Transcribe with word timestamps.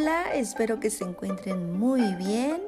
Espero 0.00 0.80
que 0.80 0.88
se 0.88 1.04
encuentren 1.04 1.78
muy 1.78 2.14
bien. 2.14 2.62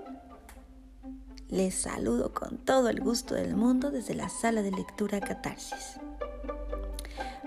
Les 1.49 1.75
saludo 1.75 2.35
con 2.35 2.59
todo 2.59 2.91
el 2.91 3.01
gusto 3.01 3.35
del 3.35 3.57
mundo 3.57 3.91
desde 3.91 4.15
la 4.15 4.29
sala 4.29 4.61
de 4.61 4.71
lectura 4.71 5.19
Catarsis. 5.19 5.99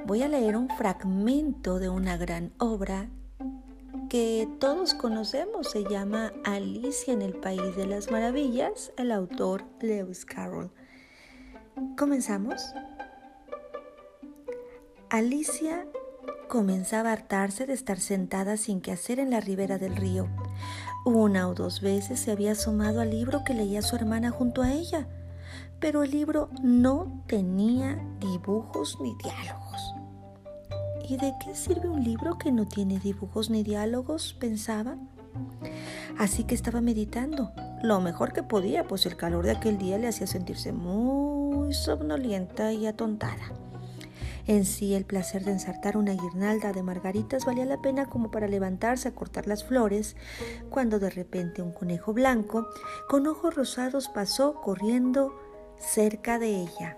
Voy 0.08 0.24
a 0.24 0.28
leer 0.28 0.58
un 0.58 0.70
fragmento 0.70 1.78
de 1.78 1.90
una 1.90 2.18
gran 2.18 2.52
obra 2.58 3.10
que 4.10 4.48
todos 4.60 4.96
conocemos. 4.96 5.70
Se 5.70 5.84
llama 5.84 6.34
Alicia 6.46 7.14
en 7.14 7.22
el 7.22 7.36
País 7.36 7.76
de 7.76 7.86
las 7.86 8.10
Maravillas, 8.10 8.92
el 8.98 9.12
autor 9.12 9.66
Lewis 9.82 10.26
Carroll. 10.26 10.72
¿Comenzamos? 11.96 12.74
Alicia 15.12 15.86
comenzaba 16.48 17.10
a 17.10 17.14
hartarse 17.14 17.66
de 17.66 17.74
estar 17.74 18.00
sentada 18.00 18.58
sin 18.58 18.82
que 18.82 18.92
hacer 18.92 19.20
en 19.20 19.32
la 19.32 19.40
ribera 19.40 19.78
del 19.78 19.96
río. 19.96 20.28
Una 21.06 21.48
o 21.48 21.54
dos 21.54 21.82
veces 21.82 22.20
se 22.20 22.32
había 22.32 22.54
asomado 22.54 23.02
al 23.02 23.12
libro 23.12 23.44
que 23.44 23.54
leía 23.54 23.82
su 23.82 23.96
hermana 23.96 24.32
junto 24.32 24.62
a 24.62 24.72
ella, 24.72 25.08
pero 25.80 26.04
el 26.04 26.12
libro 26.12 26.50
no 26.62 27.24
tenía 27.28 28.04
dibujos 28.20 28.98
ni 29.02 29.16
diálogos. 29.24 29.94
¿Y 31.08 31.18
de 31.18 31.34
qué 31.44 31.54
sirve 31.54 31.88
un 31.88 32.04
libro 32.04 32.38
que 32.38 32.52
no 32.52 32.68
tiene 32.68 33.00
dibujos 33.00 33.50
ni 33.50 33.62
diálogos? 33.62 34.34
pensaba. 34.40 34.98
Así 36.18 36.46
que 36.46 36.56
estaba 36.56 36.82
meditando, 36.82 37.52
lo 37.84 38.02
mejor 38.02 38.34
que 38.34 38.42
podía, 38.42 38.88
pues 38.88 39.06
el 39.06 39.16
calor 39.16 39.46
de 39.46 39.52
aquel 39.52 39.78
día 39.78 39.98
le 39.98 40.08
hacía 40.08 40.28
sentirse 40.28 40.72
muy 40.72 41.74
somnolienta 41.74 42.74
y 42.74 42.88
atontada. 42.88 43.65
En 44.48 44.66
sí 44.66 44.94
el 44.94 45.06
placer 45.06 45.44
de 45.44 45.52
ensartar 45.52 45.98
una 45.98 46.14
guirnalda 46.14 46.72
de 46.72 46.84
margaritas 46.84 47.46
valía 47.46 47.66
la 47.66 47.82
pena 47.82 48.08
como 48.08 48.30
para 48.30 48.48
levantarse 48.48 49.08
a 49.08 49.16
cortar 49.16 49.48
las 49.48 49.64
flores, 49.64 50.16
cuando 50.70 51.00
de 51.00 51.10
repente 51.10 51.64
un 51.64 51.72
conejo 51.72 52.14
blanco 52.14 52.68
con 53.10 53.26
ojos 53.26 53.56
rosados 53.56 54.08
pasó 54.08 54.62
corriendo 54.62 55.36
cerca 55.80 56.38
de 56.38 56.62
ella. 56.62 56.98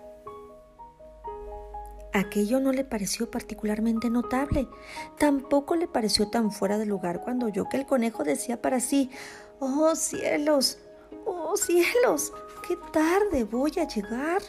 Aquello 2.12 2.60
no 2.60 2.72
le 2.72 2.84
pareció 2.84 3.30
particularmente 3.30 4.10
notable, 4.10 4.68
tampoco 5.18 5.76
le 5.76 5.88
pareció 5.88 6.28
tan 6.28 6.50
fuera 6.50 6.76
de 6.76 6.86
lugar 6.86 7.22
cuando 7.22 7.46
oyó 7.46 7.68
que 7.68 7.76
el 7.78 7.86
conejo 7.86 8.24
decía 8.24 8.60
para 8.60 8.80
sí, 8.80 9.10
¡Oh 9.58 9.94
cielos! 9.94 10.78
¡Oh 11.24 11.56
cielos! 11.56 12.32
¡Qué 12.66 12.76
tarde 12.92 13.44
voy 13.44 13.72
a 13.78 13.86
llegar! 13.86 14.42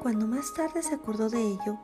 Cuando 0.00 0.26
más 0.26 0.52
tarde 0.54 0.82
se 0.82 0.94
acordó 0.94 1.28
de 1.28 1.40
ello, 1.40 1.78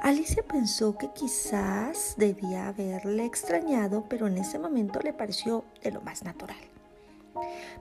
Alicia 0.00 0.42
pensó 0.42 0.96
que 0.96 1.10
quizás 1.12 2.14
debía 2.16 2.68
haberle 2.68 3.24
extrañado, 3.24 4.06
pero 4.08 4.26
en 4.26 4.38
ese 4.38 4.58
momento 4.58 5.00
le 5.00 5.12
pareció 5.12 5.64
de 5.82 5.92
lo 5.92 6.00
más 6.00 6.24
natural. 6.24 6.58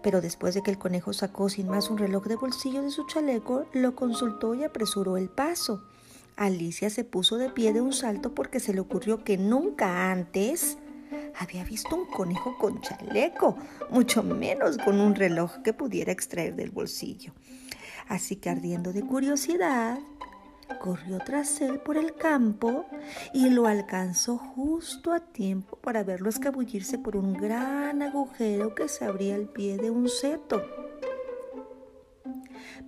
Pero 0.04 0.22
después 0.22 0.54
de 0.54 0.62
que 0.62 0.72
el 0.72 0.78
conejo 0.78 1.14
sacó 1.14 1.50
sin 1.50 1.68
más 1.68 1.90
un 1.90 1.98
reloj 1.98 2.26
de 2.26 2.36
bolsillo 2.36 2.82
de 2.82 2.92
su 2.92 3.06
chaleco, 3.08 3.66
lo 3.74 3.96
consultó 3.96 4.54
y 4.54 4.64
apresuró 4.64 5.18
el 5.18 5.30
paso. 5.30 5.84
Alicia 6.36 6.90
se 6.90 7.04
puso 7.04 7.38
de 7.38 7.50
pie 7.50 7.74
de 7.74 7.82
un 7.82 7.94
salto 7.94 8.36
porque 8.36 8.60
se 8.60 8.74
le 8.74 8.80
ocurrió 8.80 9.24
que 9.24 9.38
nunca 9.38 10.12
antes 10.12 10.78
había 11.40 11.64
visto 11.64 11.96
un 11.96 12.06
conejo 12.06 12.58
con 12.58 12.82
chaleco, 12.82 13.58
mucho 13.90 14.24
menos 14.24 14.78
con 14.78 15.00
un 15.00 15.16
reloj 15.16 15.58
que 15.64 15.74
pudiera 15.74 16.12
extraer 16.12 16.56
del 16.56 16.72
bolsillo. 16.72 17.34
Así 18.08 18.38
que 18.38 18.50
ardiendo 18.50 18.94
de 18.94 19.04
curiosidad, 19.04 20.00
corrió 20.80 21.20
tras 21.20 21.62
él 21.62 21.80
por 21.80 21.98
el 21.98 22.16
campo 22.16 22.86
y 23.34 23.50
lo 23.50 23.68
alcanzó 23.68 24.38
justo 24.38 25.14
a 25.14 25.20
tiempo 25.20 25.78
para 25.78 26.04
verlo 26.04 26.30
escabullirse 26.30 26.98
por 26.98 27.16
un 27.16 27.34
gran 27.34 28.02
agujero 28.02 28.76
que 28.76 28.88
se 28.88 29.06
abría 29.06 29.36
al 29.36 29.50
pie 29.50 29.78
de 29.78 29.92
un 29.92 30.10
seto. 30.10 30.64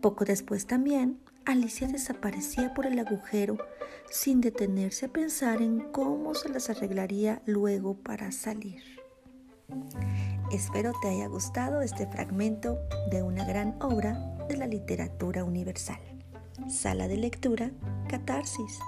Poco 0.01 0.23
después 0.23 0.65
también, 0.65 1.19
Alicia 1.45 1.87
desaparecía 1.87 2.73
por 2.73 2.85
el 2.85 2.99
agujero 2.99 3.57
sin 4.09 4.41
detenerse 4.41 5.07
a 5.07 5.09
pensar 5.09 5.61
en 5.61 5.79
cómo 5.91 6.35
se 6.35 6.49
las 6.49 6.69
arreglaría 6.69 7.41
luego 7.45 7.95
para 7.95 8.31
salir. 8.31 8.98
Espero 10.51 10.93
te 11.01 11.09
haya 11.09 11.27
gustado 11.27 11.81
este 11.81 12.07
fragmento 12.07 12.79
de 13.11 13.21
una 13.23 13.45
gran 13.45 13.75
obra 13.81 14.13
de 14.47 14.57
la 14.57 14.67
literatura 14.67 15.43
universal. 15.43 15.99
Sala 16.67 17.07
de 17.07 17.17
lectura, 17.17 17.71
Catarsis. 18.09 18.79